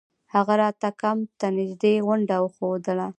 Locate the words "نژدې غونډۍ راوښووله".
1.57-3.07